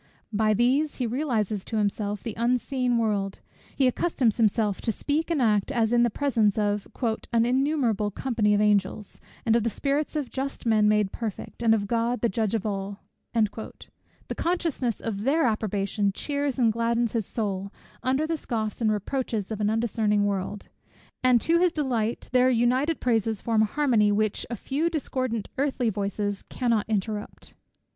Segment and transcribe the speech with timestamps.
[0.33, 3.37] By these he realizes to himself the unseen world;
[3.75, 6.87] he accustoms himself to speak and act as in the presence of
[7.31, 11.75] "an innumerable company of angels, and of the spirits of just men made perfect, and
[11.75, 13.03] of God the Judge of all;"
[13.35, 17.71] the consciousness of their approbation cheers and gladdens his soul,
[18.01, 20.67] under the scoffs and reproaches of an undiscerning world,
[21.23, 25.47] and to his delighted ear, their united praises form a harmony which a few discordant
[25.59, 27.53] earthly voices cannot interrupt.